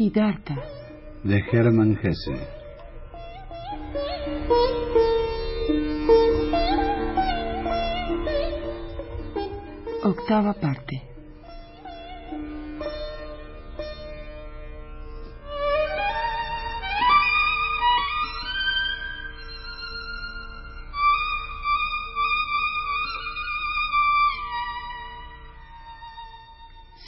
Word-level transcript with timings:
Siddhartha. 0.00 0.56
de 1.22 1.44
Hermann 1.52 1.98
Hesse. 2.02 2.32
Octava 10.02 10.54
parte. 10.54 11.02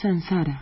Sansara. 0.03 0.62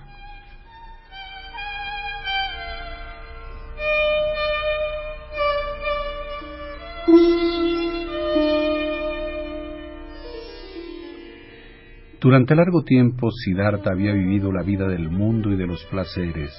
Durante 12.20 12.54
largo 12.54 12.82
tiempo 12.82 13.30
Siddhartha 13.30 13.92
había 13.92 14.12
vivido 14.12 14.52
la 14.52 14.62
vida 14.62 14.86
del 14.86 15.08
mundo 15.08 15.50
y 15.52 15.56
de 15.56 15.66
los 15.66 15.82
placeres, 15.86 16.52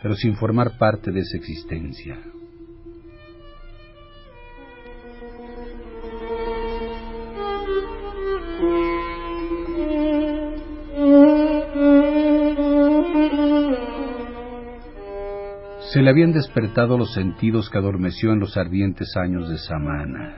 pero 0.00 0.14
sin 0.14 0.36
formar 0.36 0.78
parte 0.78 1.10
de 1.10 1.20
esa 1.20 1.38
existencia. 1.38 2.16
Se 15.92 16.00
le 16.00 16.08
habían 16.08 16.32
despertado 16.32 16.96
los 16.96 17.12
sentidos 17.12 17.68
que 17.68 17.78
adormeció 17.78 18.32
en 18.32 18.38
los 18.38 18.56
ardientes 18.56 19.16
años 19.16 19.50
de 19.50 19.58
Samana. 19.58 20.36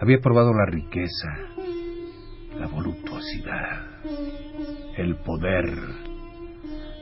Había 0.00 0.20
probado 0.20 0.54
la 0.54 0.66
riqueza, 0.66 1.28
voluptuosidad, 2.70 3.86
el 4.96 5.16
poder. 5.16 5.66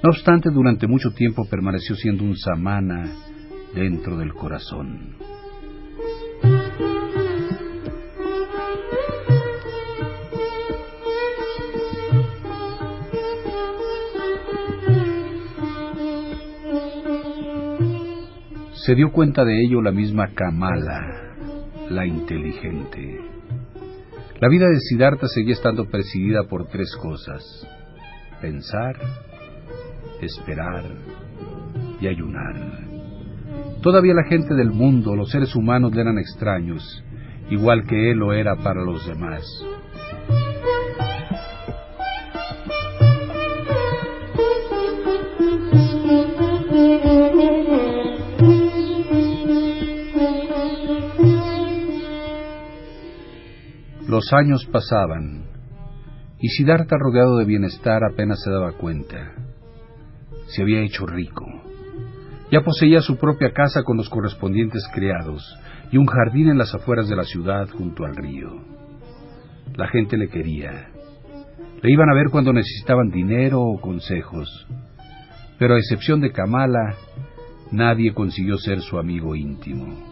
No 0.02 0.10
obstante, 0.10 0.50
durante 0.50 0.86
mucho 0.86 1.10
tiempo 1.10 1.46
permaneció 1.48 1.96
siendo 1.96 2.24
un 2.24 2.36
samana 2.36 3.04
dentro 3.74 4.16
del 4.16 4.32
corazón. 4.32 5.16
Se 18.86 18.94
dio 18.94 19.12
cuenta 19.12 19.44
de 19.44 19.64
ello 19.64 19.82
la 19.82 19.92
misma 19.92 20.28
Kamala, 20.34 21.34
la 21.90 22.06
inteligente. 22.06 23.37
La 24.40 24.48
vida 24.48 24.68
de 24.68 24.78
Siddhartha 24.78 25.26
seguía 25.26 25.54
estando 25.54 25.86
presidida 25.86 26.44
por 26.44 26.68
tres 26.68 26.94
cosas. 27.02 27.42
Pensar, 28.40 28.96
esperar 30.20 30.84
y 32.00 32.06
ayunar. 32.06 32.54
Todavía 33.82 34.14
la 34.14 34.28
gente 34.28 34.54
del 34.54 34.70
mundo, 34.70 35.16
los 35.16 35.30
seres 35.30 35.56
humanos 35.56 35.92
le 35.92 36.02
eran 36.02 36.18
extraños, 36.18 37.04
igual 37.50 37.84
que 37.88 38.12
él 38.12 38.18
lo 38.18 38.32
era 38.32 38.54
para 38.54 38.84
los 38.84 39.04
demás. 39.08 39.42
Los 54.18 54.32
años 54.32 54.66
pasaban 54.72 55.44
y 56.40 56.48
Siddhartha, 56.48 56.96
rodeado 56.98 57.36
de 57.36 57.44
bienestar, 57.44 58.02
apenas 58.02 58.42
se 58.42 58.50
daba 58.50 58.72
cuenta. 58.72 59.32
Se 60.48 60.62
había 60.62 60.80
hecho 60.80 61.06
rico. 61.06 61.46
Ya 62.50 62.62
poseía 62.62 63.00
su 63.00 63.16
propia 63.16 63.52
casa 63.52 63.84
con 63.84 63.96
los 63.96 64.08
correspondientes 64.08 64.82
criados 64.92 65.44
y 65.92 65.98
un 65.98 66.06
jardín 66.06 66.48
en 66.48 66.58
las 66.58 66.74
afueras 66.74 67.08
de 67.08 67.14
la 67.14 67.22
ciudad 67.22 67.68
junto 67.70 68.04
al 68.04 68.16
río. 68.16 68.50
La 69.76 69.86
gente 69.86 70.16
le 70.16 70.28
quería. 70.28 70.88
Le 71.80 71.92
iban 71.92 72.10
a 72.10 72.14
ver 72.14 72.30
cuando 72.32 72.52
necesitaban 72.52 73.10
dinero 73.10 73.60
o 73.62 73.80
consejos. 73.80 74.66
Pero 75.60 75.74
a 75.74 75.78
excepción 75.78 76.20
de 76.20 76.32
Kamala, 76.32 76.96
nadie 77.70 78.12
consiguió 78.14 78.56
ser 78.56 78.80
su 78.80 78.98
amigo 78.98 79.36
íntimo. 79.36 80.07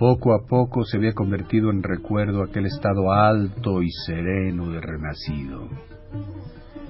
Poco 0.00 0.32
a 0.32 0.46
poco 0.46 0.82
se 0.84 0.96
había 0.96 1.12
convertido 1.12 1.70
en 1.70 1.82
recuerdo 1.82 2.42
aquel 2.42 2.64
estado 2.64 3.12
alto 3.12 3.82
y 3.82 3.90
sereno 3.90 4.70
de 4.70 4.80
renacido. 4.80 5.68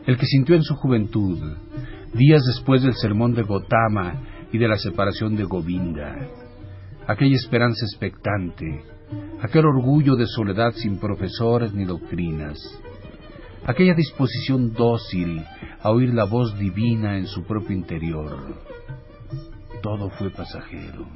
El 0.06 0.16
que 0.16 0.26
sintió 0.26 0.54
en 0.54 0.62
su 0.62 0.76
juventud, 0.76 1.36
días 2.14 2.40
después 2.46 2.82
del 2.82 2.94
sermón 2.94 3.34
de 3.34 3.42
Gotama 3.42 4.46
y 4.52 4.58
de 4.58 4.68
la 4.68 4.76
separación 4.76 5.34
de 5.34 5.42
Govinda. 5.42 6.14
Aquella 7.08 7.34
esperanza 7.34 7.84
expectante, 7.84 8.84
aquel 9.42 9.66
orgullo 9.66 10.14
de 10.14 10.26
soledad 10.28 10.70
sin 10.74 11.00
profesores 11.00 11.74
ni 11.74 11.86
doctrinas, 11.86 12.60
aquella 13.66 13.94
disposición 13.94 14.72
dócil 14.72 15.42
a 15.82 15.90
oír 15.90 16.14
la 16.14 16.26
voz 16.26 16.56
divina 16.60 17.18
en 17.18 17.26
su 17.26 17.42
propio 17.42 17.76
interior. 17.76 18.54
Todo 19.82 20.10
fue 20.10 20.30
pasajero. 20.30 21.08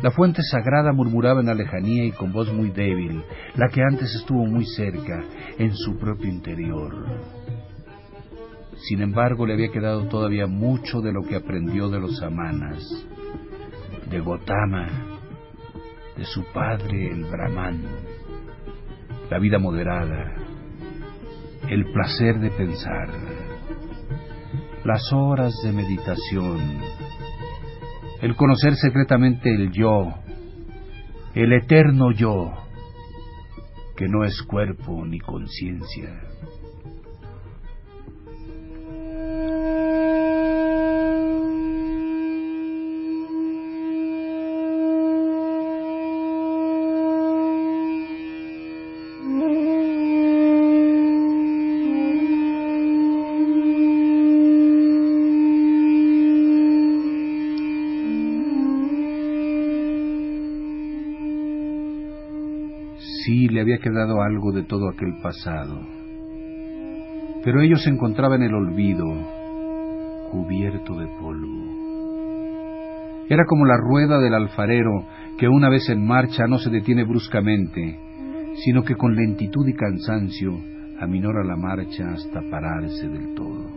La 0.00 0.10
fuente 0.10 0.42
sagrada 0.42 0.92
murmuraba 0.92 1.40
en 1.40 1.46
la 1.46 1.54
lejanía 1.54 2.04
y 2.04 2.12
con 2.12 2.32
voz 2.32 2.52
muy 2.52 2.70
débil, 2.70 3.22
la 3.56 3.68
que 3.68 3.82
antes 3.82 4.14
estuvo 4.14 4.46
muy 4.46 4.64
cerca, 4.64 5.22
en 5.58 5.74
su 5.74 5.98
propio 5.98 6.30
interior. 6.30 6.92
Sin 8.88 9.02
embargo, 9.02 9.46
le 9.46 9.54
había 9.54 9.70
quedado 9.70 10.08
todavía 10.08 10.46
mucho 10.46 11.00
de 11.00 11.12
lo 11.12 11.22
que 11.22 11.36
aprendió 11.36 11.88
de 11.88 12.00
los 12.00 12.18
samanas, 12.18 12.82
de 14.10 14.18
Gotama, 14.20 14.88
de 16.16 16.24
su 16.24 16.44
padre 16.52 17.12
el 17.12 17.24
Brahman, 17.24 17.82
la 19.30 19.38
vida 19.38 19.58
moderada, 19.58 20.34
el 21.68 21.84
placer 21.92 22.40
de 22.40 22.50
pensar, 22.50 23.08
las 24.84 25.12
horas 25.12 25.54
de 25.62 25.72
meditación, 25.72 26.58
el 28.22 28.36
conocer 28.36 28.76
secretamente 28.76 29.52
el 29.52 29.72
yo, 29.72 30.14
el 31.34 31.52
eterno 31.52 32.12
yo, 32.12 32.52
que 33.96 34.06
no 34.06 34.24
es 34.24 34.40
cuerpo 34.42 35.04
ni 35.04 35.18
conciencia. 35.18 36.22
Había 63.62 63.78
quedado 63.78 64.22
algo 64.22 64.52
de 64.52 64.64
todo 64.64 64.88
aquel 64.88 65.14
pasado. 65.22 65.80
Pero 67.44 67.60
ello 67.60 67.76
se 67.76 67.90
encontraba 67.90 68.36
en 68.36 68.42
el 68.42 68.54
olvido, 68.54 69.06
cubierto 70.30 70.98
de 70.98 71.06
polvo. 71.20 71.72
Era 73.28 73.44
como 73.46 73.64
la 73.64 73.76
rueda 73.76 74.18
del 74.18 74.34
alfarero 74.34 75.06
que 75.38 75.48
una 75.48 75.68
vez 75.68 75.88
en 75.88 76.06
marcha 76.06 76.46
no 76.46 76.58
se 76.58 76.70
detiene 76.70 77.04
bruscamente, 77.04 77.98
sino 78.64 78.84
que 78.84 78.94
con 78.94 79.14
lentitud 79.14 79.66
y 79.66 79.74
cansancio 79.74 80.52
aminora 81.00 81.42
la 81.44 81.56
marcha 81.56 82.10
hasta 82.12 82.42
pararse 82.50 83.08
del 83.08 83.34
todo. 83.34 83.70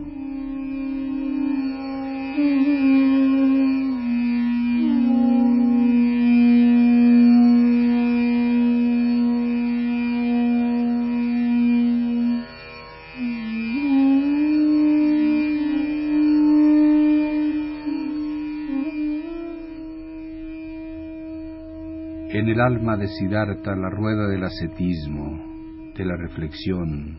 El 22.56 22.62
alma 22.62 22.96
de 22.96 23.06
Siddhartha 23.08 23.76
la 23.76 23.90
rueda 23.90 24.28
del 24.28 24.42
ascetismo, 24.42 25.92
de 25.94 26.06
la 26.06 26.16
reflexión, 26.16 27.18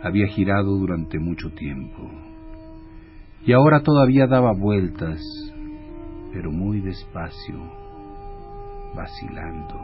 había 0.00 0.28
girado 0.28 0.76
durante 0.76 1.18
mucho 1.18 1.50
tiempo. 1.54 2.08
Y 3.44 3.52
ahora 3.52 3.82
todavía 3.82 4.28
daba 4.28 4.52
vueltas, 4.52 5.20
pero 6.32 6.52
muy 6.52 6.80
despacio, 6.80 7.56
vacilando. 8.94 9.74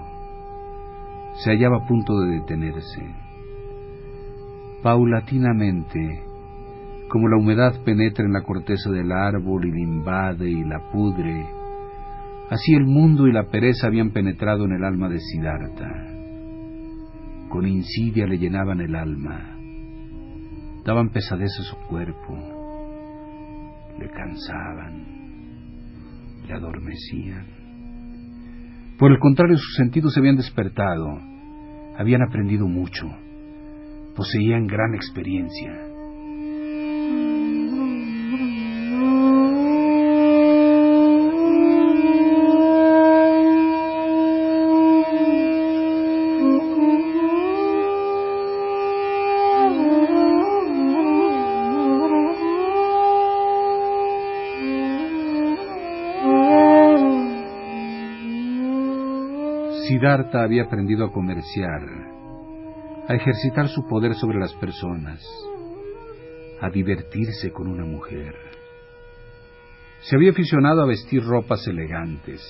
Se 1.43 1.51
hallaba 1.51 1.79
a 1.79 1.89
punto 1.89 2.21
de 2.21 2.39
detenerse. 2.39 3.03
Paulatinamente, 4.85 6.23
como 7.09 7.29
la 7.29 7.39
humedad 7.39 7.75
penetra 7.85 8.25
en 8.25 8.33
la 8.33 8.43
corteza 8.43 8.89
del 8.91 9.11
árbol 9.11 9.65
y 9.65 9.73
la 9.73 9.81
invade 9.81 10.49
y 10.49 10.63
la 10.63 10.79
pudre, 10.93 11.45
Así 12.51 12.75
el 12.75 12.85
mundo 12.85 13.27
y 13.27 13.33
la 13.33 13.49
pereza 13.51 13.87
habían 13.87 14.11
penetrado 14.11 14.65
en 14.65 14.73
el 14.73 14.85
alma 14.85 15.09
de 15.09 15.19
Siddhartha. 15.19 15.91
Con 17.49 17.67
insidia 17.67 18.27
le 18.27 18.37
llenaban 18.39 18.81
el 18.81 18.95
alma, 18.95 19.57
daban 20.85 21.11
pesadez 21.11 21.51
a 21.61 21.63
su 21.63 21.77
cuerpo, 21.89 22.37
le 23.99 24.11
cansaban, 24.11 25.05
le 26.47 26.53
adormecían. 26.53 27.47
Por 28.99 29.13
el 29.13 29.19
contrario, 29.19 29.57
sus 29.57 29.75
sentidos 29.77 30.13
se 30.13 30.21
habían 30.21 30.37
despertado, 30.37 31.19
habían 31.97 32.23
aprendido 32.23 32.67
mucho, 32.67 33.07
poseían 34.15 34.67
gran 34.67 34.95
experiencia. 34.95 35.94
Siddhartha 59.95 60.43
había 60.43 60.65
aprendido 60.65 61.05
a 61.05 61.13
comerciar, 61.13 61.83
a 63.07 63.15
ejercitar 63.15 63.69
su 63.69 63.87
poder 63.87 64.15
sobre 64.15 64.41
las 64.41 64.53
personas, 64.55 65.25
a 66.61 66.69
divertirse 66.69 67.53
con 67.53 67.69
una 67.69 67.85
mujer. 67.85 68.35
Se 70.01 70.17
había 70.17 70.33
aficionado 70.33 70.83
a 70.83 70.87
vestir 70.87 71.23
ropas 71.23 71.65
elegantes, 71.69 72.43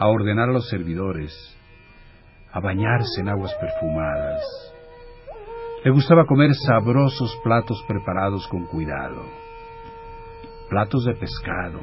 a 0.00 0.08
ordenar 0.08 0.48
a 0.48 0.52
los 0.52 0.68
servidores, 0.68 1.32
a 2.50 2.58
bañarse 2.58 3.20
en 3.20 3.28
aguas 3.28 3.54
perfumadas. 3.54 4.42
Le 5.84 5.92
gustaba 5.92 6.26
comer 6.26 6.52
sabrosos 6.52 7.38
platos 7.44 7.80
preparados 7.86 8.44
con 8.48 8.66
cuidado, 8.66 9.22
platos 10.68 11.04
de 11.04 11.14
pescado, 11.14 11.80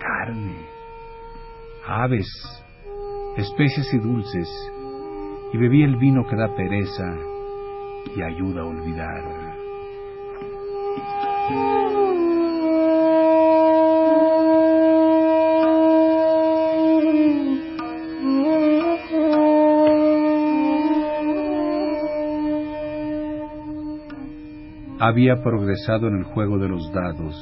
carne, 0.00 0.66
aves, 1.86 2.63
especias 3.36 3.92
y 3.92 3.98
dulces, 3.98 4.48
y 5.52 5.58
bebía 5.58 5.86
el 5.86 5.96
vino 5.96 6.26
que 6.26 6.36
da 6.36 6.54
pereza 6.54 7.16
y 8.14 8.22
ayuda 8.22 8.62
a 8.62 8.66
olvidar. 8.66 9.54
Había 25.00 25.42
progresado 25.42 26.08
en 26.08 26.16
el 26.16 26.24
juego 26.24 26.58
de 26.58 26.68
los 26.68 26.90
dados, 26.92 27.36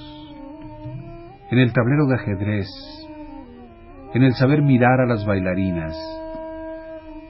en 1.50 1.58
el 1.58 1.72
tablero 1.72 2.06
de 2.06 2.14
ajedrez, 2.16 2.66
en 4.14 4.22
el 4.22 4.34
saber 4.34 4.60
mirar 4.62 5.00
a 5.00 5.06
las 5.06 5.24
bailarinas. 5.24 5.94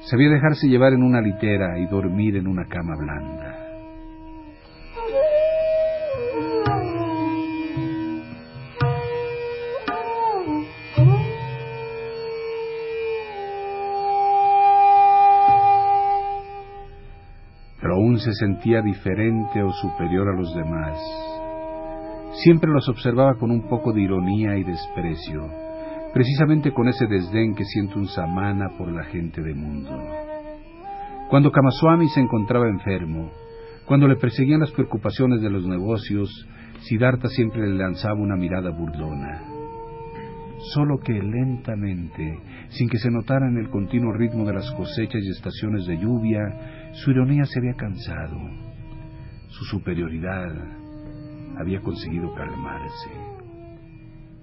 Sabía 0.00 0.30
dejarse 0.30 0.66
llevar 0.66 0.92
en 0.92 1.02
una 1.02 1.20
litera 1.20 1.78
y 1.78 1.86
dormir 1.86 2.36
en 2.36 2.48
una 2.48 2.66
cama 2.66 2.96
blanda. 2.96 3.58
Pero 17.80 17.94
aún 17.94 18.18
se 18.18 18.32
sentía 18.32 18.82
diferente 18.82 19.62
o 19.62 19.70
superior 19.70 20.28
a 20.28 20.36
los 20.36 20.52
demás. 20.56 20.98
Siempre 22.42 22.70
los 22.72 22.88
observaba 22.88 23.34
con 23.34 23.52
un 23.52 23.68
poco 23.68 23.92
de 23.92 24.02
ironía 24.02 24.56
y 24.56 24.64
desprecio 24.64 25.71
precisamente 26.12 26.72
con 26.72 26.88
ese 26.88 27.06
desdén 27.06 27.54
que 27.54 27.64
siente 27.64 27.98
un 27.98 28.06
samana 28.08 28.76
por 28.76 28.92
la 28.92 29.04
gente 29.04 29.42
de 29.42 29.54
mundo. 29.54 29.90
Cuando 31.28 31.50
Kamaswami 31.50 32.08
se 32.08 32.20
encontraba 32.20 32.68
enfermo, 32.68 33.30
cuando 33.86 34.06
le 34.06 34.16
perseguían 34.16 34.60
las 34.60 34.70
preocupaciones 34.72 35.40
de 35.40 35.50
los 35.50 35.66
negocios, 35.66 36.30
Siddhartha 36.82 37.28
siempre 37.28 37.66
le 37.66 37.76
lanzaba 37.76 38.20
una 38.20 38.36
mirada 38.36 38.70
burlona. 38.70 39.42
Solo 40.74 40.98
que 40.98 41.12
lentamente, 41.12 42.38
sin 42.68 42.88
que 42.88 42.98
se 42.98 43.10
notara 43.10 43.48
en 43.48 43.58
el 43.58 43.70
continuo 43.70 44.12
ritmo 44.12 44.44
de 44.44 44.54
las 44.54 44.70
cosechas 44.72 45.22
y 45.22 45.30
estaciones 45.30 45.86
de 45.86 45.98
lluvia, 45.98 46.90
su 46.92 47.10
ironía 47.10 47.44
se 47.46 47.58
había 47.58 47.74
cansado. 47.74 48.38
Su 49.48 49.64
superioridad 49.64 50.52
había 51.58 51.80
conseguido 51.80 52.32
calmarse. 52.34 53.10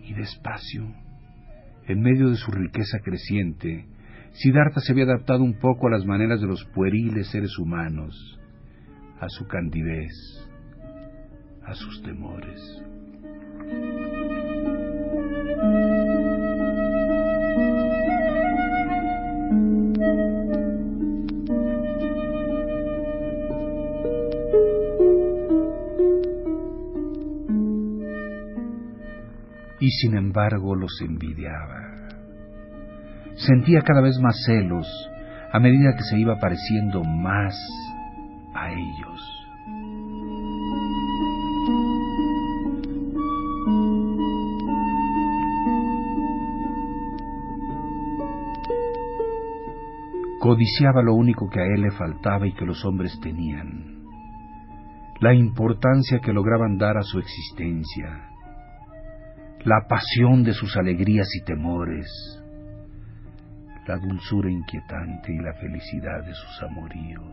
Y 0.04 0.14
despacio, 0.14 0.88
en 1.90 2.02
medio 2.02 2.30
de 2.30 2.36
su 2.36 2.52
riqueza 2.52 3.00
creciente, 3.04 3.88
Siddhartha 4.34 4.80
se 4.80 4.92
había 4.92 5.06
adaptado 5.06 5.44
un 5.44 5.58
poco 5.60 5.88
a 5.88 5.92
las 5.92 6.06
maneras 6.06 6.40
de 6.40 6.46
los 6.46 6.64
pueriles 6.66 7.30
seres 7.30 7.58
humanos, 7.58 8.40
a 9.20 9.28
su 9.28 9.48
candidez, 9.48 10.14
a 11.66 11.74
sus 11.74 12.02
temores. 12.04 12.62
Y 29.90 29.92
sin 29.92 30.16
embargo 30.16 30.76
los 30.76 31.02
envidiaba. 31.02 31.82
Sentía 33.38 33.82
cada 33.82 34.02
vez 34.02 34.20
más 34.22 34.36
celos, 34.46 34.86
a 35.52 35.60
medida 35.60 35.96
que 35.96 36.04
se 36.04 36.20
iba 36.20 36.38
pareciendo 36.38 37.04
más 37.04 37.56
a 38.54 38.72
ellos. 38.72 39.48
Codiciaba 50.40 51.02
lo 51.02 51.16
único 51.16 51.50
que 51.50 51.62
a 51.62 51.66
él 51.66 51.82
le 51.82 51.92
faltaba 51.92 52.46
y 52.46 52.54
que 52.54 52.66
los 52.66 52.86
hombres 52.86 53.20
tenían, 53.24 54.04
la 55.20 55.34
importancia 55.34 56.20
que 56.20 56.32
lograban 56.32 56.78
dar 56.78 56.96
a 56.96 57.02
su 57.02 57.18
existencia, 57.18 58.30
la 59.66 59.86
pasión 59.90 60.44
de 60.44 60.54
sus 60.54 60.78
alegrías 60.78 61.28
y 61.36 61.44
temores, 61.44 62.08
la 63.86 63.98
dulzura 63.98 64.50
inquietante 64.50 65.34
y 65.34 65.38
la 65.40 65.54
felicidad 65.54 66.24
de 66.24 66.34
sus 66.34 66.64
amoríos. 66.64 67.24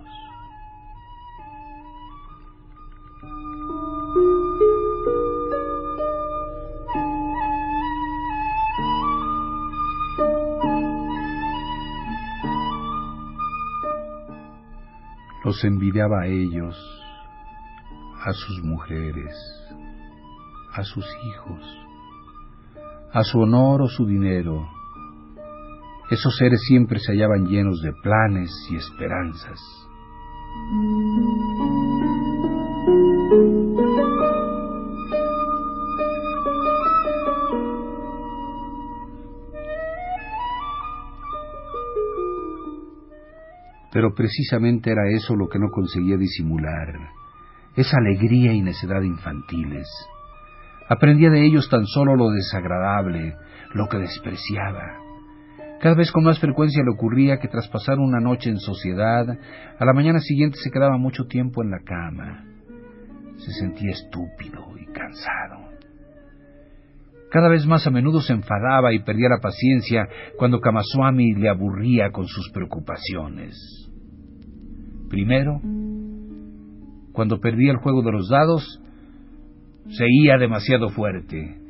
Los 15.44 15.62
envidiaba 15.62 16.22
a 16.22 16.26
ellos, 16.26 16.76
a 18.24 18.32
sus 18.32 18.64
mujeres, 18.64 19.32
a 20.74 20.82
sus 20.82 21.06
hijos, 21.24 21.85
a 23.16 23.24
su 23.24 23.40
honor 23.40 23.80
o 23.80 23.88
su 23.88 24.04
dinero, 24.04 24.68
esos 26.10 26.36
seres 26.36 26.60
siempre 26.68 26.98
se 26.98 27.12
hallaban 27.12 27.46
llenos 27.46 27.80
de 27.80 27.90
planes 28.02 28.50
y 28.70 28.76
esperanzas. 28.76 29.58
Pero 43.94 44.14
precisamente 44.14 44.90
era 44.90 45.08
eso 45.08 45.34
lo 45.34 45.48
que 45.48 45.58
no 45.58 45.70
conseguía 45.70 46.18
disimular, 46.18 47.08
esa 47.76 47.96
alegría 47.96 48.52
y 48.52 48.60
necedad 48.60 49.00
infantiles. 49.00 49.88
Aprendía 50.88 51.30
de 51.30 51.44
ellos 51.44 51.68
tan 51.68 51.84
solo 51.86 52.14
lo 52.14 52.30
desagradable, 52.30 53.34
lo 53.74 53.88
que 53.88 53.98
despreciaba. 53.98 55.06
Cada 55.80 55.94
vez 55.94 56.10
con 56.10 56.24
más 56.24 56.38
frecuencia 56.38 56.82
le 56.82 56.92
ocurría 56.92 57.38
que 57.38 57.48
tras 57.48 57.68
pasar 57.68 57.98
una 57.98 58.20
noche 58.20 58.50
en 58.50 58.58
sociedad, 58.58 59.28
a 59.28 59.84
la 59.84 59.92
mañana 59.92 60.20
siguiente 60.20 60.58
se 60.62 60.70
quedaba 60.70 60.96
mucho 60.96 61.24
tiempo 61.24 61.62
en 61.62 61.70
la 61.70 61.80
cama. 61.84 62.44
Se 63.36 63.52
sentía 63.52 63.90
estúpido 63.90 64.64
y 64.80 64.86
cansado. 64.92 65.66
Cada 67.30 67.48
vez 67.48 67.66
más 67.66 67.86
a 67.86 67.90
menudo 67.90 68.20
se 68.20 68.32
enfadaba 68.32 68.94
y 68.94 69.00
perdía 69.00 69.28
la 69.28 69.40
paciencia 69.40 70.08
cuando 70.38 70.60
Kamaswami 70.60 71.34
le 71.34 71.48
aburría 71.48 72.10
con 72.10 72.26
sus 72.26 72.50
preocupaciones. 72.52 73.56
Primero, 75.10 75.60
cuando 77.12 77.40
perdía 77.40 77.72
el 77.72 77.78
juego 77.78 78.02
de 78.02 78.12
los 78.12 78.28
dados, 78.28 78.80
seguía 79.88 80.38
demasiado 80.38 80.88
fuerte. 80.90 81.60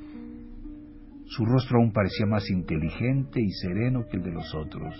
Su 1.26 1.44
rostro 1.44 1.78
aún 1.78 1.92
parecía 1.92 2.26
más 2.26 2.48
inteligente 2.50 3.40
y 3.40 3.50
sereno 3.50 4.06
que 4.10 4.16
el 4.16 4.22
de 4.22 4.32
los 4.32 4.54
otros. 4.54 4.94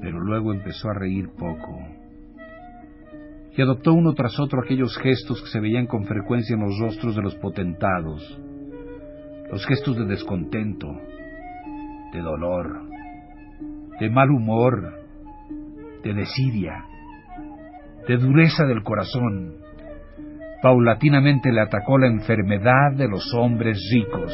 Pero 0.00 0.20
luego 0.20 0.52
empezó 0.52 0.88
a 0.90 0.94
reír 0.94 1.30
poco. 1.30 1.78
Y 3.56 3.62
adoptó 3.62 3.94
uno 3.94 4.12
tras 4.12 4.38
otro 4.38 4.60
aquellos 4.62 4.96
gestos 4.98 5.40
que 5.42 5.48
se 5.48 5.60
veían 5.60 5.86
con 5.86 6.04
frecuencia 6.04 6.54
en 6.54 6.60
los 6.60 6.78
rostros 6.78 7.16
de 7.16 7.22
los 7.22 7.34
potentados. 7.36 8.40
Los 9.50 9.66
gestos 9.66 9.96
de 9.96 10.04
descontento, 10.04 10.88
de 12.12 12.20
dolor, 12.20 12.82
de 13.98 14.10
mal 14.10 14.30
humor, 14.30 14.92
de 16.04 16.12
desidia, 16.12 16.84
de 18.06 18.16
dureza 18.18 18.64
del 18.66 18.82
corazón, 18.82 19.65
paulatinamente 20.62 21.52
le 21.52 21.60
atacó 21.60 21.98
la 21.98 22.06
enfermedad 22.06 22.92
de 22.92 23.08
los 23.08 23.32
hombres 23.34 23.78
ricos. 23.92 24.32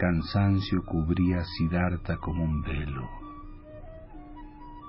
Cansancio 0.00 0.82
cubría 0.86 1.40
a 1.40 1.44
como 2.16 2.42
un 2.42 2.62
velo, 2.62 3.06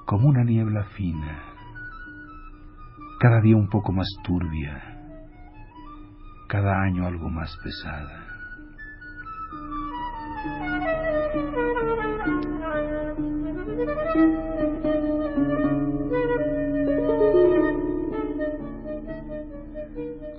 como 0.06 0.30
una 0.30 0.46
niebla 0.46 0.86
fina, 0.96 1.44
cada 3.20 3.42
día 3.42 3.58
un 3.58 3.68
poco 3.68 3.92
más 3.92 4.08
turbia, 4.24 4.82
cada 6.48 6.82
año 6.82 7.06
algo 7.06 7.30
más 7.30 7.54
pesada. 7.62 8.28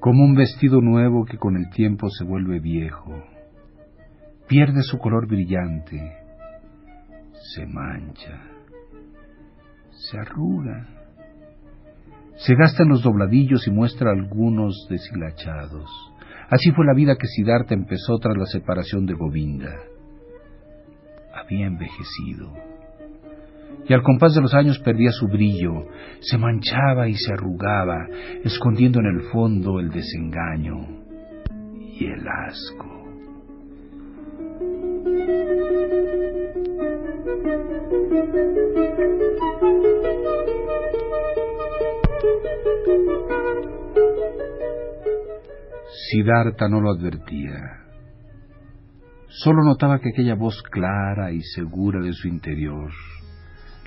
como 0.01 0.25
un 0.25 0.35
vestido 0.35 0.81
nuevo 0.81 1.25
que 1.25 1.39
con 1.39 1.57
el 1.57 1.71
tiempo 1.71 2.09
se 2.11 2.25
vuelve 2.25 2.59
viejo, 2.59 3.15
pierde 4.53 4.83
su 4.83 4.99
color 4.99 5.27
brillante, 5.27 6.13
se 7.55 7.65
mancha, 7.65 8.39
se 9.93 10.19
arruga, 10.19 10.89
se 12.37 12.55
gasta 12.55 12.83
en 12.83 12.91
los 12.91 13.03
dobladillos 13.03 13.67
y 13.67 13.71
muestra 13.71 14.11
algunos 14.11 14.87
deshilachados. 14.91 15.89
Así 16.51 16.71
fue 16.73 16.85
la 16.85 16.93
vida 16.93 17.17
que 17.17 17.29
Siddhartha 17.29 17.73
empezó 17.73 18.19
tras 18.19 18.37
la 18.37 18.45
separación 18.45 19.07
de 19.07 19.15
Govinda. 19.15 19.75
Había 21.35 21.67
envejecido 21.67 22.53
y 23.89 23.95
al 23.95 24.03
compás 24.03 24.35
de 24.35 24.43
los 24.43 24.53
años 24.53 24.79
perdía 24.81 25.13
su 25.13 25.29
brillo, 25.29 25.87
se 26.21 26.37
manchaba 26.37 27.09
y 27.09 27.15
se 27.15 27.33
arrugaba, 27.33 28.07
escondiendo 28.45 29.01
en 29.01 29.07
el 29.07 29.23
fondo 29.33 29.81
el 29.81 29.89
desengaño 29.89 30.89
y 31.99 32.05
el 32.05 32.29
asco. 32.29 33.02
Siddhartha 46.23 46.69
no 46.69 46.81
lo 46.81 46.93
advertía. 46.93 47.81
Solo 49.29 49.65
notaba 49.65 49.99
que 49.99 50.11
aquella 50.11 50.35
voz 50.35 50.63
clara 50.63 51.33
y 51.33 51.41
segura 51.41 52.01
de 52.01 52.13
su 52.13 52.29
interior 52.29 52.93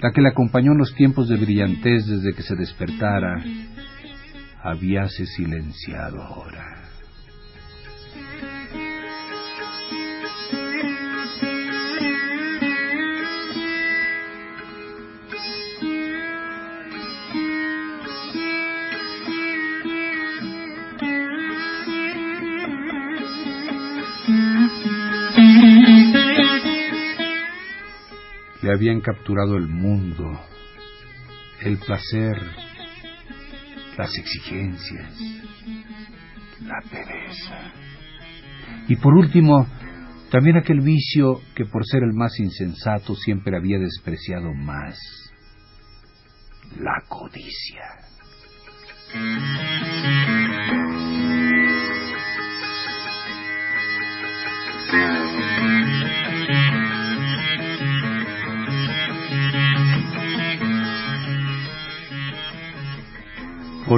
la 0.01 0.11
que 0.11 0.21
le 0.21 0.29
acompañó 0.29 0.73
en 0.73 0.77
los 0.77 0.93
tiempos 0.93 1.29
de 1.29 1.37
brillantez 1.37 2.05
desde 2.05 2.33
que 2.33 2.41
se 2.41 2.55
despertara, 2.55 3.41
habíase 4.61 5.25
silenciado 5.25 6.21
ahora. 6.21 6.74
Habían 28.75 29.01
capturado 29.01 29.57
el 29.57 29.67
mundo, 29.67 30.39
el 31.61 31.77
placer, 31.77 32.37
las 33.97 34.17
exigencias, 34.17 35.13
la 36.61 36.81
pereza. 36.89 37.73
Y 38.87 38.95
por 38.97 39.13
último, 39.13 39.67
también 40.29 40.57
aquel 40.57 40.81
vicio 40.81 41.41
que 41.55 41.65
por 41.65 41.85
ser 41.85 42.03
el 42.03 42.13
más 42.13 42.39
insensato 42.39 43.15
siempre 43.15 43.55
había 43.57 43.79
despreciado 43.79 44.53
más, 44.53 44.99
la 46.77 47.03
codicia. 47.07 48.05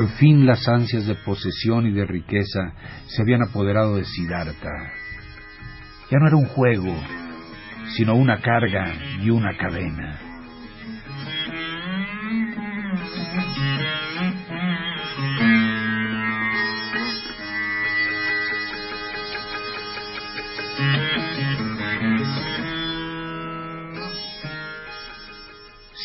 Fin 0.09 0.45
las 0.45 0.67
ansias 0.67 1.07
de 1.07 1.15
posesión 1.15 1.87
y 1.87 1.93
de 1.93 2.05
riqueza 2.05 2.73
se 3.07 3.21
habían 3.21 3.41
apoderado 3.41 3.95
de 3.95 4.05
Siddhartha. 4.05 4.91
Ya 6.11 6.19
no 6.19 6.27
era 6.27 6.35
un 6.35 6.45
juego, 6.45 6.93
sino 7.95 8.15
una 8.15 8.41
carga 8.41 8.93
y 9.21 9.29
una 9.29 9.55
cadena. 9.57 10.26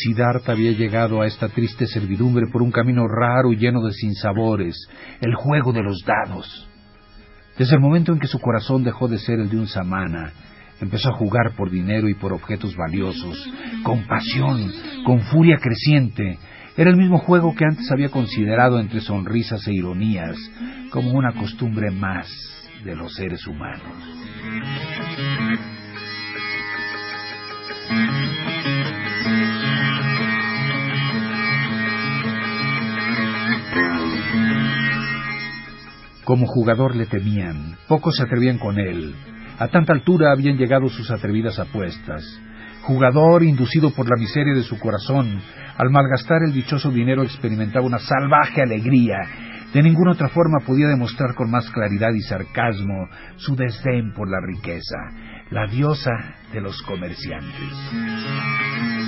Siddhartha 0.02 0.52
había 0.52 0.73
llegado 0.73 1.23
a 1.23 1.26
esta 1.26 1.49
triste 1.49 1.87
servidumbre 1.87 2.47
por 2.50 2.62
un 2.62 2.73
camino 2.73 3.06
raro 3.06 3.52
y 3.52 3.56
lleno 3.56 3.82
de 3.82 3.92
sinsabores, 3.92 4.76
el 5.21 5.35
juego 5.35 5.73
de 5.73 5.82
los 5.82 6.02
dados. 6.04 6.68
Desde 7.56 7.76
el 7.76 7.80
momento 7.80 8.12
en 8.12 8.18
que 8.18 8.26
su 8.26 8.40
corazón 8.40 8.82
dejó 8.82 9.09
de 9.09 9.18
ser 9.18 9.38
el 9.38 9.49
de 9.49 9.59
un 9.59 9.68
samana, 9.68 10.32
empezó 10.80 11.11
a 11.11 11.16
jugar 11.16 11.54
por 11.56 11.71
dinero 11.71 12.09
y 12.09 12.14
por 12.14 12.32
objetos 12.32 12.75
valiosos, 12.76 13.49
con 13.85 14.06
pasión, 14.06 14.73
con 15.04 15.21
furia 15.21 15.59
creciente. 15.59 16.38
Era 16.76 16.90
el 16.90 16.97
mismo 16.97 17.18
juego 17.18 17.54
que 17.54 17.64
antes 17.64 17.90
había 17.92 18.09
considerado 18.09 18.80
entre 18.80 19.00
sonrisas 19.00 19.66
e 19.68 19.75
ironías, 19.75 20.37
como 20.90 21.12
una 21.12 21.32
costumbre 21.35 21.90
más 21.90 22.26
de 22.85 22.97
los 22.97 23.14
seres 23.14 23.47
humanos. 23.47 23.82
Como 36.32 36.46
jugador 36.46 36.96
le 36.96 37.04
temían, 37.04 37.76
pocos 37.86 38.16
se 38.16 38.22
atrevían 38.22 38.56
con 38.56 38.78
él. 38.78 39.14
A 39.58 39.68
tanta 39.68 39.92
altura 39.92 40.32
habían 40.32 40.56
llegado 40.56 40.88
sus 40.88 41.10
atrevidas 41.10 41.58
apuestas. 41.58 42.24
Jugador 42.84 43.42
inducido 43.42 43.90
por 43.90 44.08
la 44.08 44.18
miseria 44.18 44.54
de 44.54 44.62
su 44.62 44.78
corazón, 44.78 45.42
al 45.76 45.90
malgastar 45.90 46.38
el 46.46 46.54
dichoso 46.54 46.90
dinero 46.90 47.22
experimentaba 47.22 47.84
una 47.84 47.98
salvaje 47.98 48.62
alegría. 48.62 49.18
De 49.74 49.82
ninguna 49.82 50.12
otra 50.12 50.30
forma 50.30 50.60
podía 50.66 50.88
demostrar 50.88 51.34
con 51.34 51.50
más 51.50 51.70
claridad 51.70 52.14
y 52.14 52.22
sarcasmo 52.22 53.10
su 53.36 53.54
desdén 53.54 54.14
por 54.14 54.26
la 54.26 54.40
riqueza, 54.40 54.96
la 55.50 55.66
diosa 55.66 56.12
de 56.50 56.62
los 56.62 56.80
comerciantes. 56.80 59.01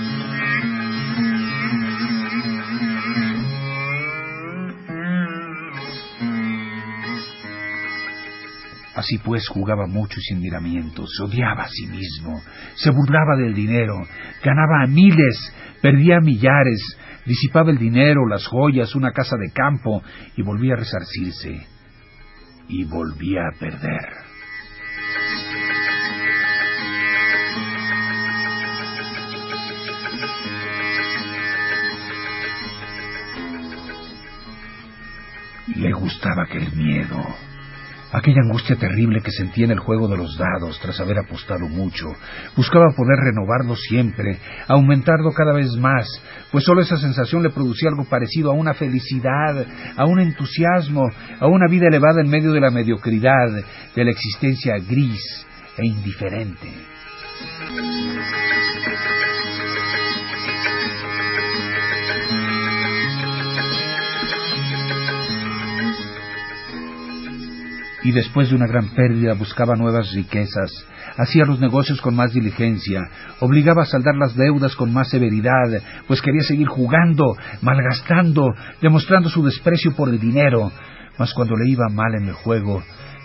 Así 9.05 9.19
pues 9.19 9.47
jugaba 9.49 9.87
mucho 9.87 10.19
y 10.19 10.23
sin 10.23 10.41
miramientos, 10.41 11.11
se 11.15 11.25
odiaba 11.25 11.65
a 11.65 11.69
sí 11.69 11.87
mismo, 11.89 12.41
se 12.75 12.89
burlaba 12.89 13.37
del 13.37 13.53
dinero, 13.53 13.97
ganaba 14.43 14.83
a 14.83 14.87
miles, 14.87 15.55
perdía 15.83 16.17
a 16.17 16.21
millares, 16.21 16.97
disipaba 17.27 17.71
el 17.71 17.77
dinero, 17.77 18.27
las 18.27 18.47
joyas, 18.47 18.95
una 18.95 19.13
casa 19.13 19.37
de 19.37 19.53
campo 19.53 20.03
y 20.39 20.43
volvía 20.43 20.73
a 20.73 20.79
resarcirse. 20.79 21.67
Y 22.69 22.85
volvía 22.85 23.43
a 23.47 23.59
perder. 23.59 24.09
Le 35.77 35.93
gustaba 35.93 36.45
aquel 36.45 36.73
miedo, 36.73 37.23
aquella 38.15 38.43
angustia 38.43 38.77
terrible 38.77 39.21
que 39.21 39.33
sentía 39.33 39.65
en 39.65 39.73
el 39.73 39.81
juego 39.81 40.07
de 40.07 40.17
los 40.17 40.39
dados 40.39 40.79
tras 40.81 41.01
haber 41.01 41.19
apostado 41.19 41.69
mucho. 41.69 42.07
Buscaba 42.57 42.95
poder 42.97 43.19
renovarlo 43.19 43.75
siempre, 43.75 44.39
aumentarlo 44.69 45.33
cada 45.33 45.53
vez 45.53 45.77
más, 45.77 46.07
pues 46.53 46.65
solo 46.65 46.81
esa 46.81 46.97
sensación 46.97 47.43
le 47.43 47.51
producía 47.51 47.89
algo 47.89 48.05
parecido 48.05 48.53
a 48.53 48.55
una 48.55 48.73
felicidad, 48.75 49.67
a 49.97 50.07
un 50.07 50.21
entusiasmo, 50.21 51.11
a 51.41 51.47
una 51.49 51.67
vida 51.69 51.89
elevada 51.89 52.21
en 52.21 52.31
medio 52.31 52.53
de 52.53 52.61
la 52.61 52.71
mediocridad, 52.71 53.51
de 53.95 54.05
la 54.05 54.11
existencia 54.11 54.75
gris 54.79 55.47
e 55.77 55.87
indiferente. 55.87 56.69
Y 68.05 68.13
después 68.13 68.51
de 68.51 68.55
una 68.55 68.67
gran 68.67 68.91
pérdida 68.91 69.33
buscaba 69.35 69.75
nuevas 69.75 70.13
riquezas, 70.13 70.71
hacía 71.17 71.47
los 71.47 71.59
negocios 71.59 72.01
con 72.03 72.15
más 72.15 72.33
diligencia, 72.33 73.01
obligaba 73.41 73.83
a 73.83 73.87
saldar 73.87 74.15
las 74.17 74.37
deudas 74.37 74.77
con 74.77 74.93
más 74.93 75.09
severidad, 75.09 75.83
pues 76.07 76.21
quería 76.21 76.43
seguir 76.43 76.69
jugando, 76.69 77.37
malgastando, 77.63 78.55
demostrando 78.83 79.31
su 79.31 79.43
desprecio 79.43 79.97
por 79.97 80.11
el 80.11 80.21
dinero, 80.21 80.71
mas 81.19 81.33
cuando 81.33 81.57
le 81.57 81.71
iba 81.71 81.89
mal 81.89 82.15
en 82.15 82.29
el 82.29 82.35
juego, 82.35 82.83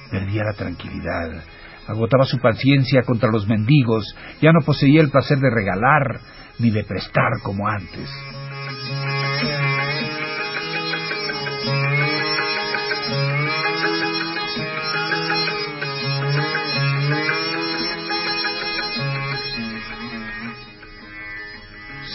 perdía 0.09 0.43
la 0.45 0.53
tranquilidad, 0.53 1.43
agotaba 1.85 2.23
su 2.23 2.37
paciencia 2.39 3.03
contra 3.03 3.29
los 3.29 3.47
mendigos, 3.47 4.15
ya 4.41 4.53
no 4.53 4.61
poseía 4.65 5.01
el 5.01 5.09
placer 5.09 5.39
de 5.39 5.49
regalar 5.49 6.21
ni 6.57 6.71
de 6.71 6.85
prestar 6.85 7.41
como 7.43 7.67
antes. 7.67 8.09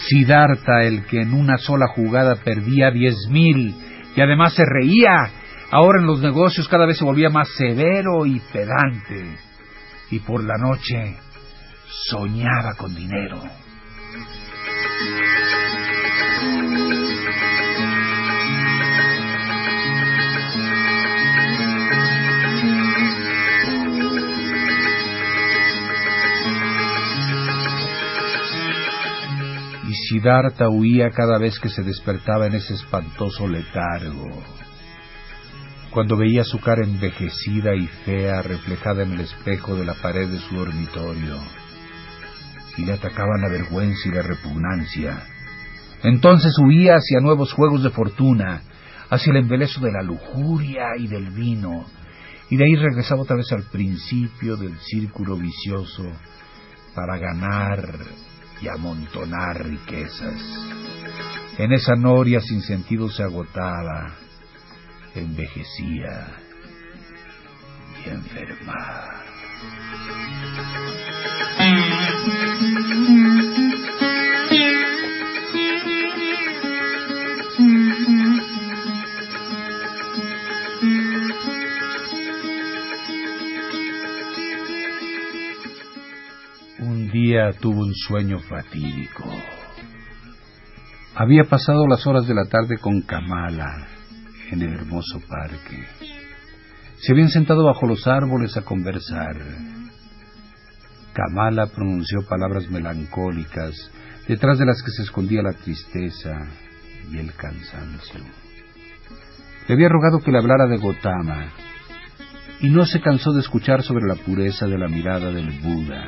Siddhartha, 0.07 0.83
el 0.83 1.05
que 1.05 1.21
en 1.21 1.33
una 1.33 1.57
sola 1.57 1.87
jugada 1.87 2.35
perdía 2.43 2.91
diez 2.91 3.15
mil 3.29 3.75
y 4.15 4.21
además 4.21 4.53
se 4.53 4.63
reía, 4.65 5.29
ahora 5.71 5.99
en 5.99 6.07
los 6.07 6.21
negocios 6.21 6.67
cada 6.67 6.85
vez 6.85 6.97
se 6.97 7.03
volvía 7.03 7.29
más 7.29 7.49
severo 7.57 8.25
y 8.25 8.39
pedante, 8.51 9.37
y 10.11 10.19
por 10.19 10.43
la 10.43 10.57
noche 10.57 11.17
soñaba 12.07 12.75
con 12.77 12.95
dinero. 12.95 13.41
Siddhartha 30.15 30.69
huía 30.69 31.09
cada 31.09 31.37
vez 31.37 31.59
que 31.59 31.67
se 31.67 31.83
despertaba 31.83 32.47
en 32.47 32.55
ese 32.55 32.75
espantoso 32.75 33.49
letargo. 33.49 34.41
Cuando 35.91 36.15
veía 36.15 36.45
su 36.45 36.61
cara 36.61 36.85
envejecida 36.85 37.75
y 37.75 37.85
fea 38.05 38.41
reflejada 38.41 39.03
en 39.03 39.11
el 39.11 39.19
espejo 39.19 39.75
de 39.75 39.83
la 39.83 39.93
pared 39.95 40.29
de 40.29 40.39
su 40.39 40.55
dormitorio, 40.55 41.37
y 42.77 42.85
le 42.85 42.93
atacaban 42.93 43.41
la 43.41 43.49
vergüenza 43.49 44.07
y 44.07 44.11
la 44.11 44.21
repugnancia. 44.21 45.21
Entonces 46.03 46.53
huía 46.63 46.93
hacia 46.93 47.19
nuevos 47.19 47.51
juegos 47.51 47.83
de 47.83 47.89
fortuna, 47.89 48.61
hacia 49.09 49.31
el 49.31 49.37
embeleso 49.39 49.81
de 49.81 49.91
la 49.91 50.01
lujuria 50.01 50.91
y 50.97 51.07
del 51.07 51.29
vino, 51.31 51.87
y 52.49 52.55
de 52.55 52.63
ahí 52.63 52.75
regresaba 52.77 53.23
otra 53.23 53.35
vez 53.35 53.51
al 53.51 53.63
principio 53.63 54.55
del 54.55 54.77
círculo 54.79 55.35
vicioso 55.35 56.05
para 56.95 57.17
ganar 57.17 57.83
y 58.61 58.67
amontonar 58.67 59.65
riquezas. 59.65 60.41
En 61.57 61.71
esa 61.71 61.95
noria 61.95 62.41
sin 62.41 62.61
sentido 62.61 63.09
se 63.09 63.23
agotaba, 63.23 64.15
envejecía 65.13 66.27
y 68.05 68.09
enfermaba. 68.09 69.23
Tuvo 87.59 87.81
un 87.81 87.93
sueño 87.93 88.39
fatídico. 88.39 89.23
Había 91.15 91.43
pasado 91.43 91.87
las 91.87 92.05
horas 92.07 92.27
de 92.27 92.33
la 92.33 92.45
tarde 92.45 92.77
con 92.77 93.01
Kamala 93.01 93.87
en 94.51 94.61
el 94.61 94.73
hermoso 94.73 95.19
parque. 95.27 95.83
Se 96.97 97.11
habían 97.11 97.29
sentado 97.29 97.65
bajo 97.65 97.87
los 97.87 98.07
árboles 98.07 98.55
a 98.57 98.61
conversar. 98.61 99.35
Kamala 101.13 101.67
pronunció 101.67 102.25
palabras 102.27 102.69
melancólicas, 102.69 103.73
detrás 104.27 104.57
de 104.57 104.65
las 104.65 104.81
que 104.81 104.91
se 104.91 105.03
escondía 105.03 105.41
la 105.41 105.53
tristeza 105.53 106.31
y 107.11 107.17
el 107.17 107.33
cansancio. 107.33 108.21
Le 109.67 109.73
había 109.73 109.89
rogado 109.89 110.19
que 110.19 110.31
le 110.31 110.37
hablara 110.37 110.67
de 110.67 110.77
Gotama, 110.77 111.51
y 112.61 112.69
no 112.69 112.85
se 112.85 113.01
cansó 113.01 113.33
de 113.33 113.41
escuchar 113.41 113.83
sobre 113.83 114.05
la 114.07 114.15
pureza 114.15 114.67
de 114.67 114.77
la 114.77 114.87
mirada 114.87 115.31
del 115.31 115.51
Buda, 115.61 116.07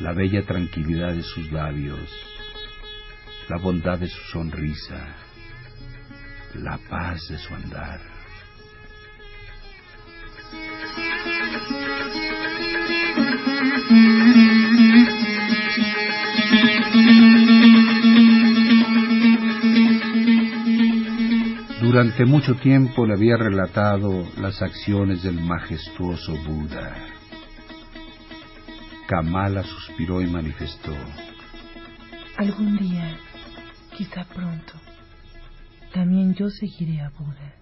la 0.00 0.12
bella 0.12 0.42
tranquilidad 0.42 1.14
de 1.14 1.22
sus 1.22 1.52
labios, 1.52 2.10
la 3.48 3.58
bondad 3.58 3.98
de 3.98 4.08
su 4.08 4.20
sonrisa, 4.32 5.14
la 6.54 6.78
paz 6.88 7.28
de 7.28 7.38
su 7.38 7.54
andar. 7.54 8.00
Durante 21.80 22.24
mucho 22.24 22.56
tiempo 22.56 23.06
le 23.06 23.14
había 23.14 23.36
relatado 23.36 24.26
las 24.40 24.60
acciones 24.62 25.22
del 25.22 25.40
majestuoso 25.40 26.34
Buda. 26.44 27.13
Kamala 29.06 29.62
suspiró 29.62 30.22
y 30.22 30.26
manifestó. 30.26 30.92
Algún 32.38 32.78
día, 32.78 33.18
quizá 33.96 34.24
pronto, 34.24 34.72
también 35.92 36.34
yo 36.34 36.48
seguiré 36.48 37.02
a 37.02 37.10
Buda. 37.10 37.54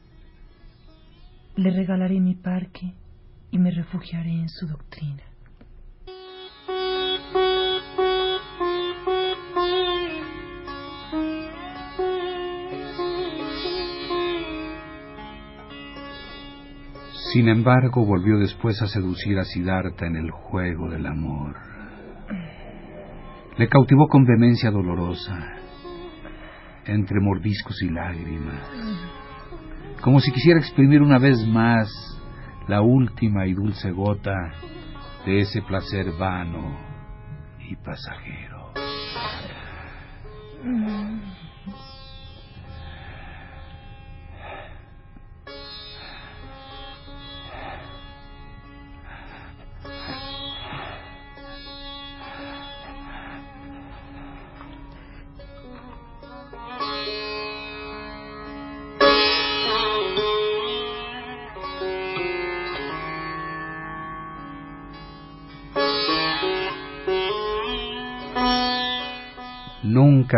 Le 1.57 1.71
regalaré 1.71 2.21
mi 2.21 2.37
parque 2.37 2.95
y 3.51 3.59
me 3.59 3.73
refugiaré 3.73 4.31
en 4.31 4.49
su 4.49 4.67
doctrina. 4.69 5.32
Sin 17.33 17.49
embargo, 17.49 18.05
volvió 18.05 18.37
después 18.39 18.83
a 18.83 18.89
seducir 18.89 19.39
a 19.39 19.45
Siddhartha 19.45 20.07
en 20.07 20.17
el 20.17 20.31
juego 20.31 20.91
del 20.91 21.07
amor. 21.07 21.57
Le 23.57 23.69
cautivó 23.69 24.07
con 24.09 24.25
vehemencia 24.25 24.71
dolorosa, 24.71 25.55
entre 26.85 27.21
mordiscos 27.21 27.83
y 27.83 27.89
lágrimas, 27.89 28.71
como 30.03 30.21
si 30.21 30.31
quisiera 30.31 30.61
exprimir 30.61 31.01
una 31.01 31.19
vez 31.19 31.39
más 31.47 31.89
la 32.69 32.83
última 32.83 33.47
y 33.47 33.55
dulce 33.55 33.91
gota 33.93 34.53
de 35.25 35.41
ese 35.41 35.63
placer 35.63 36.13
vano 36.19 36.77
y 37.67 37.77
pasajero. 37.77 38.73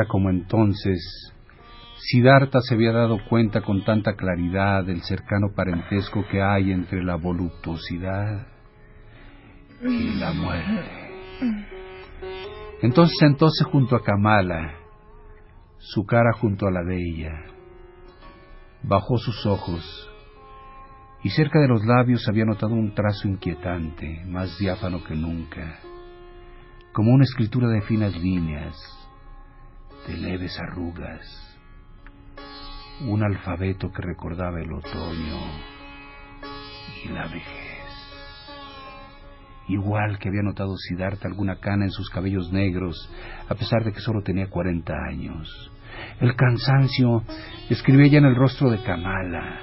Como 0.07 0.31
entonces, 0.31 1.33
Siddhartha 1.97 2.61
se 2.61 2.75
había 2.75 2.93
dado 2.93 3.19
cuenta 3.29 3.63
con 3.63 3.85
tanta 3.85 4.15
claridad 4.15 4.85
del 4.85 5.03
cercano 5.03 5.49
parentesco 5.55 6.27
que 6.31 6.43
hay 6.43 6.71
entre 6.73 7.03
la 7.03 7.17
voluptuosidad 7.17 8.47
y 9.83 10.15
la 10.19 10.33
muerte. 10.33 11.05
Entonces 12.83 13.17
sentóse 13.19 13.65
junto 13.65 13.97
a 13.97 14.03
Kamala, 14.03 14.75
su 15.79 16.05
cara 16.05 16.33
junto 16.33 16.67
a 16.67 16.71
la 16.71 16.83
de 16.83 16.97
ella. 16.97 17.33
Bajó 18.83 19.17
sus 19.17 19.47
ojos 19.47 20.11
y 21.23 21.31
cerca 21.31 21.59
de 21.59 21.69
los 21.69 21.85
labios 21.87 22.29
había 22.29 22.45
notado 22.45 22.75
un 22.75 22.95
trazo 22.95 23.29
inquietante, 23.29 24.23
más 24.27 24.59
diáfano 24.59 25.03
que 25.03 25.15
nunca, 25.15 25.79
como 26.93 27.13
una 27.13 27.25
escritura 27.25 27.69
de 27.69 27.81
finas 27.81 28.15
líneas, 28.15 28.77
de 30.07 30.17
leves 30.17 30.59
arrugas, 30.59 31.59
un 33.09 33.23
alfabeto 33.23 33.91
que 33.91 34.03
recordaba 34.03 34.61
el 34.61 34.73
otoño 34.73 35.41
y 37.05 37.09
la 37.09 37.27
vejez. 37.27 37.65
Igual 39.69 40.19
que 40.19 40.29
había 40.29 40.43
notado 40.43 40.77
Siddhartha 40.77 41.27
alguna 41.27 41.57
cana 41.57 41.85
en 41.85 41.91
sus 41.91 42.11
cabellos 42.11 42.53
negros, 42.53 43.11
a 43.49 43.55
pesar 43.55 43.83
de 43.85 43.93
que 43.93 44.01
solo 44.01 44.23
tenía 44.23 44.51
cuarenta 44.51 44.95
años. 45.09 45.73
El 46.21 46.37
cansancio 46.37 47.23
escribía 47.71 48.09
ya 48.13 48.19
en 48.19 48.27
el 48.27 48.37
rostro 48.37 48.71
de 48.71 48.83
Kamala. 48.83 49.61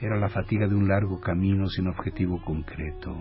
Era 0.00 0.18
la 0.18 0.28
fatiga 0.28 0.68
de 0.68 0.74
un 0.74 0.88
largo 0.88 1.20
camino 1.20 1.66
sin 1.66 1.88
objetivo 1.88 2.40
concreto. 2.42 3.16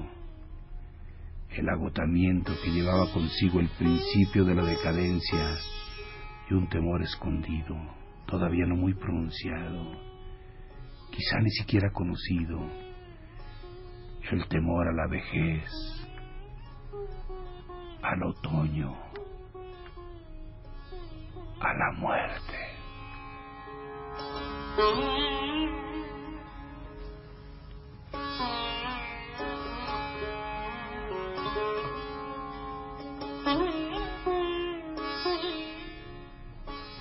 El 1.56 1.70
agotamiento 1.70 2.52
que 2.63 2.72
llevaba 2.72 3.12
consigo 3.13 3.60
el 3.60 3.70
principio 3.70 4.44
de 4.44 4.56
la 4.56 4.63
decadencia 4.63 5.56
y 6.50 6.54
un 6.56 6.68
temor 6.68 7.04
escondido, 7.04 7.76
todavía 8.26 8.66
no 8.66 8.76
muy 8.76 8.96
pronunciado, 8.96 9.92
quizá 11.12 11.39
ni 11.42 11.52
siquiera 11.52 11.92
conocido, 11.92 12.60
el 14.32 14.48
temor 14.48 14.88
a 14.88 14.94
la 14.94 15.08
vejez, 15.08 15.70
al 18.02 18.24
otoño, 18.24 18.96
a 21.60 21.74
la 21.74 21.92
muerte. 22.00 22.74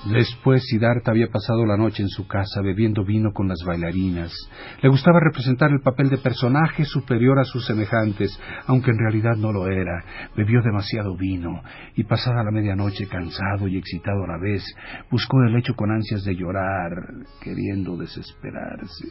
Después 0.05 0.65
Siddhartha 0.67 1.13
había 1.13 1.29
pasado 1.29 1.65
la 1.65 1.77
noche 1.77 2.03
en 2.03 2.09
su 2.09 2.27
casa 2.27 2.61
bebiendo 2.61 3.05
vino 3.05 3.33
con 3.33 3.47
las 3.47 3.63
bailarinas. 3.65 4.33
Le 4.83 4.89
gustaba 4.89 5.21
representar 5.21 5.71
el 5.71 5.81
papel 5.81 6.11
de 6.11 6.19
personaje 6.19 6.85
superior 6.85 7.39
a 7.39 7.45
sus 7.45 7.65
semejantes, 7.65 8.37
aunque 8.67 8.91
en 8.91 8.99
realidad 8.99 9.37
no 9.37 9.53
lo 9.53 9.69
era. 9.69 10.05
Bebió 10.37 10.61
demasiado 10.61 11.17
vino 11.17 11.63
y 11.95 12.03
pasada 12.03 12.43
la 12.43 12.51
medianoche 12.51 13.07
cansado 13.07 13.69
y 13.69 13.79
excitado 13.79 14.25
a 14.25 14.27
la 14.27 14.39
vez, 14.39 14.65
buscó 15.09 15.41
el 15.45 15.53
lecho 15.53 15.75
con 15.75 15.93
ansias 15.93 16.25
de 16.25 16.35
llorar, 16.35 16.91
queriendo 17.41 17.97
desesperarse. 17.97 19.07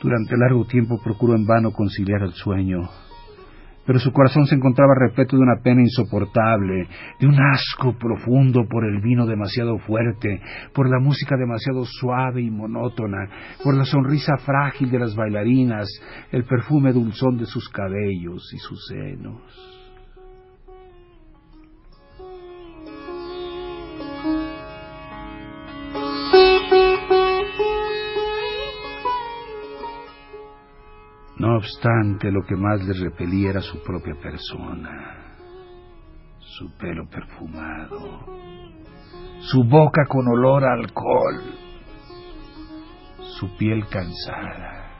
Durante 0.00 0.36
largo 0.38 0.64
tiempo 0.64 0.98
procuró 1.02 1.34
en 1.34 1.46
vano 1.46 1.70
conciliar 1.72 2.22
el 2.22 2.32
sueño 2.32 2.88
pero 3.86 3.98
su 3.98 4.12
corazón 4.12 4.46
se 4.46 4.56
encontraba 4.56 4.94
repleto 4.94 5.36
de 5.36 5.42
una 5.42 5.60
pena 5.62 5.80
insoportable, 5.80 6.88
de 7.20 7.26
un 7.26 7.38
asco 7.40 7.96
profundo 7.98 8.66
por 8.68 8.84
el 8.84 9.00
vino 9.00 9.26
demasiado 9.26 9.78
fuerte, 9.78 10.40
por 10.74 10.90
la 10.90 10.98
música 10.98 11.36
demasiado 11.36 11.84
suave 11.84 12.42
y 12.42 12.50
monótona, 12.50 13.28
por 13.62 13.74
la 13.74 13.84
sonrisa 13.84 14.36
frágil 14.38 14.90
de 14.90 14.98
las 14.98 15.14
bailarinas, 15.14 15.88
el 16.32 16.44
perfume 16.44 16.92
dulzón 16.92 17.38
de 17.38 17.46
sus 17.46 17.68
cabellos 17.68 18.52
y 18.52 18.58
sus 18.58 18.86
senos. 18.86 19.75
Obstante, 31.66 32.30
lo 32.30 32.42
que 32.46 32.54
más 32.54 32.80
le 32.84 32.92
repelía 32.92 33.50
era 33.50 33.60
su 33.60 33.82
propia 33.82 34.14
persona, 34.14 35.34
su 36.38 36.76
pelo 36.76 37.08
perfumado, 37.08 38.24
su 39.40 39.64
boca 39.64 40.04
con 40.08 40.28
olor 40.28 40.64
a 40.64 40.74
alcohol, 40.74 41.42
su 43.18 43.56
piel 43.56 43.84
cansada, 43.88 44.90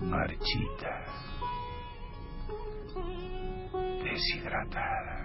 marchita, 0.00 1.04
deshidratada. 4.02 5.23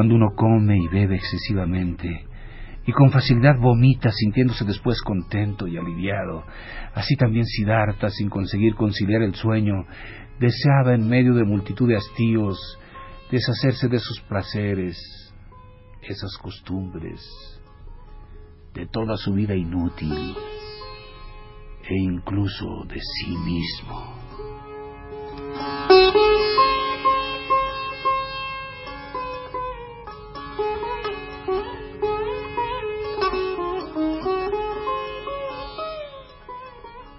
Cuando 0.00 0.14
uno 0.14 0.30
come 0.34 0.78
y 0.78 0.88
bebe 0.88 1.16
excesivamente 1.16 2.24
y 2.86 2.92
con 2.92 3.10
facilidad 3.10 3.58
vomita 3.58 4.10
sintiéndose 4.10 4.64
después 4.64 5.02
contento 5.02 5.66
y 5.66 5.76
aliviado. 5.76 6.42
Así 6.94 7.16
también 7.16 7.44
Siddhartha, 7.44 8.08
sin 8.08 8.30
conseguir 8.30 8.76
conciliar 8.76 9.20
el 9.20 9.34
sueño, 9.34 9.84
deseaba 10.38 10.94
en 10.94 11.06
medio 11.06 11.34
de 11.34 11.44
multitud 11.44 11.86
de 11.86 11.98
hastíos 11.98 12.58
deshacerse 13.30 13.88
de 13.88 13.98
sus 13.98 14.22
placeres, 14.22 14.96
esas 16.00 16.34
costumbres, 16.40 17.20
de 18.72 18.86
toda 18.86 19.18
su 19.18 19.34
vida 19.34 19.54
inútil 19.54 20.34
e 21.86 21.94
incluso 22.04 22.84
de 22.88 22.98
sí 22.98 23.36
mismo. 23.36 24.29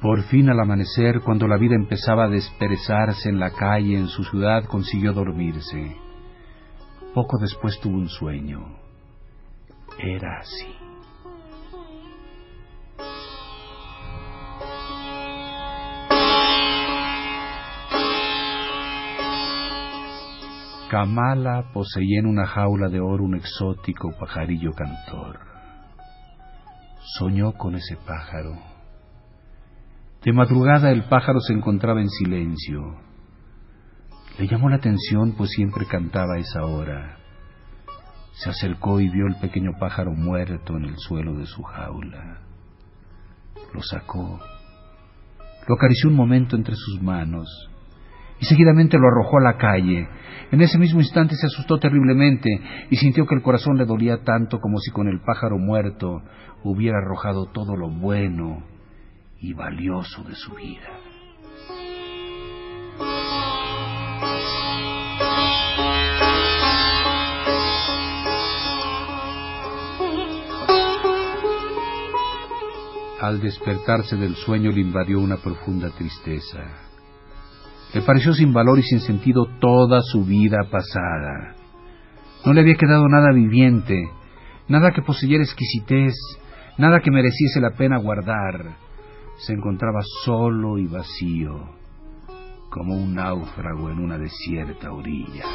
Por 0.01 0.23
fin 0.23 0.49
al 0.49 0.59
amanecer, 0.59 1.21
cuando 1.21 1.47
la 1.47 1.57
vida 1.57 1.75
empezaba 1.75 2.23
a 2.23 2.27
desperezarse 2.27 3.29
en 3.29 3.39
la 3.39 3.51
calle, 3.51 3.95
en 3.95 4.07
su 4.07 4.23
ciudad, 4.23 4.65
consiguió 4.65 5.13
dormirse. 5.13 5.95
Poco 7.13 7.37
después 7.37 7.79
tuvo 7.79 7.97
un 7.97 8.09
sueño. 8.09 8.79
Era 9.99 10.39
así. 10.39 10.75
Kamala 20.89 21.71
poseía 21.73 22.19
en 22.19 22.25
una 22.25 22.47
jaula 22.47 22.89
de 22.89 22.99
oro 22.99 23.23
un 23.23 23.35
exótico 23.35 24.11
pajarillo 24.19 24.71
cantor. 24.73 25.39
Soñó 27.19 27.53
con 27.53 27.75
ese 27.75 27.97
pájaro. 27.97 28.70
De 30.23 30.33
madrugada 30.33 30.91
el 30.91 31.05
pájaro 31.05 31.39
se 31.39 31.51
encontraba 31.51 31.99
en 31.99 32.09
silencio. 32.09 32.95
Le 34.37 34.47
llamó 34.47 34.69
la 34.69 34.75
atención, 34.75 35.33
pues 35.35 35.49
siempre 35.49 35.87
cantaba 35.87 36.35
a 36.35 36.37
esa 36.37 36.63
hora. 36.63 37.17
Se 38.33 38.51
acercó 38.51 38.99
y 38.99 39.09
vio 39.09 39.25
el 39.25 39.37
pequeño 39.37 39.71
pájaro 39.79 40.11
muerto 40.11 40.77
en 40.77 40.85
el 40.85 40.97
suelo 40.97 41.33
de 41.37 41.47
su 41.47 41.63
jaula. 41.63 42.39
Lo 43.73 43.81
sacó, 43.81 44.39
lo 45.67 45.75
acarició 45.75 46.09
un 46.11 46.15
momento 46.15 46.55
entre 46.55 46.75
sus 46.75 47.01
manos 47.01 47.47
y 48.39 48.45
seguidamente 48.45 48.99
lo 48.99 49.07
arrojó 49.07 49.39
a 49.39 49.53
la 49.53 49.57
calle. 49.57 50.07
En 50.51 50.61
ese 50.61 50.77
mismo 50.77 50.99
instante 50.99 51.35
se 51.35 51.47
asustó 51.47 51.79
terriblemente 51.79 52.49
y 52.91 52.95
sintió 52.97 53.25
que 53.25 53.35
el 53.35 53.41
corazón 53.41 53.77
le 53.77 53.85
dolía 53.85 54.23
tanto 54.23 54.59
como 54.59 54.77
si 54.77 54.91
con 54.91 55.07
el 55.07 55.19
pájaro 55.21 55.57
muerto 55.57 56.21
hubiera 56.63 56.99
arrojado 56.99 57.47
todo 57.51 57.75
lo 57.75 57.89
bueno 57.89 58.63
y 59.41 59.53
valioso 59.53 60.23
de 60.23 60.35
su 60.35 60.53
vida. 60.53 60.99
Al 73.19 73.39
despertarse 73.39 74.15
del 74.15 74.35
sueño 74.35 74.71
le 74.71 74.81
invadió 74.81 75.19
una 75.19 75.37
profunda 75.37 75.89
tristeza. 75.89 76.59
Le 77.93 78.01
pareció 78.01 78.33
sin 78.33 78.53
valor 78.53 78.79
y 78.79 78.83
sin 78.83 78.99
sentido 78.99 79.47
toda 79.59 80.01
su 80.01 80.23
vida 80.23 80.57
pasada. 80.71 81.55
No 82.45 82.53
le 82.53 82.61
había 82.61 82.75
quedado 82.75 83.07
nada 83.07 83.31
viviente, 83.33 84.09
nada 84.67 84.91
que 84.91 85.01
poseyera 85.01 85.43
exquisitez, 85.43 86.13
nada 86.77 86.99
que 86.99 87.11
mereciese 87.11 87.59
la 87.59 87.71
pena 87.71 87.97
guardar. 87.97 88.90
Se 89.45 89.53
encontraba 89.53 90.01
solo 90.23 90.77
y 90.77 90.85
vacío, 90.85 91.61
como 92.69 92.93
un 92.93 93.15
náufrago 93.15 93.89
en 93.89 93.97
una 93.97 94.19
desierta 94.19 94.91
orilla. 94.91 95.45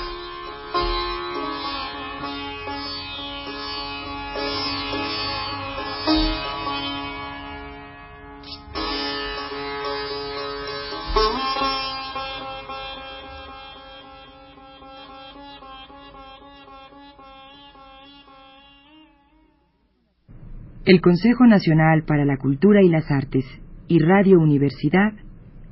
El 20.84 21.00
Consejo 21.00 21.46
Nacional 21.46 22.04
para 22.04 22.24
la 22.24 22.36
Cultura 22.36 22.82
y 22.82 22.88
las 22.88 23.10
Artes 23.10 23.44
y 23.88 23.98
Radio 24.00 24.38
Universidad 24.38 25.12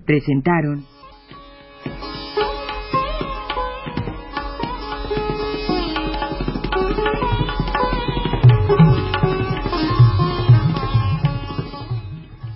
presentaron 0.07 0.85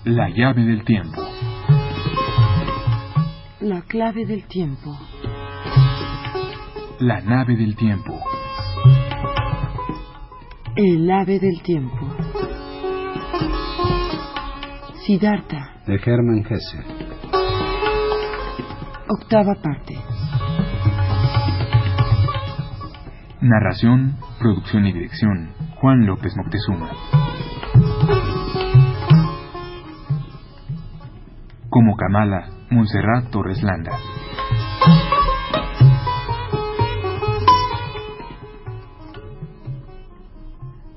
La 0.05 0.31
llave 0.31 0.65
del 0.65 0.85
tiempo. 0.85 1.23
La 3.61 3.83
clave 3.83 4.25
del 4.25 4.45
tiempo. 4.47 4.97
La 6.99 7.21
nave 7.21 7.57
del 7.57 7.77
tiempo. 7.77 8.19
El 10.77 11.11
ave 11.11 11.39
del 11.39 11.61
tiempo. 11.63 12.18
Siddhartha. 15.09 15.71
De 15.87 15.95
Hermann 15.95 16.45
Hesse. 16.45 16.85
Octava 19.09 19.55
parte. 19.55 19.95
Narración, 23.41 24.19
producción 24.39 24.85
y 24.85 24.93
dirección. 24.93 25.55
Juan 25.77 26.05
López 26.05 26.35
Moctezuma. 26.37 26.91
Como 31.71 31.97
Kamala, 31.97 32.51
Montserrat 32.69 33.31
Torres 33.31 33.63
Landa. 33.63 33.93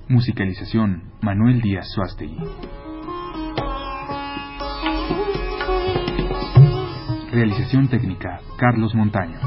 Musicalización, 0.10 1.14
Manuel 1.22 1.62
Díaz 1.62 1.90
Suástegui. 1.94 2.38
Realización 7.32 7.88
técnica, 7.88 8.42
Carlos 8.58 8.94
Montaño. 8.94 9.40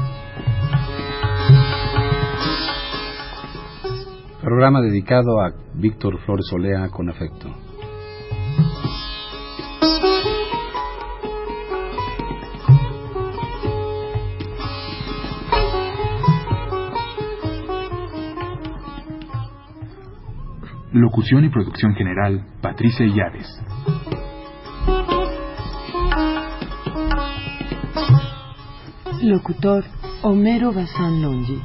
Programa 4.41 4.81
dedicado 4.81 5.39
a 5.39 5.51
Víctor 5.75 6.17
Flores 6.25 6.51
Olea 6.51 6.89
con 6.89 7.11
afecto. 7.11 7.47
Locución 20.91 21.45
y 21.45 21.49
producción 21.49 21.93
general, 21.93 22.47
Patricia 22.61 23.05
Illaves. 23.05 23.61
Locutor 29.25 29.83
Homero 30.21 30.71
Bazán 30.71 31.23
Longi. 31.23 31.59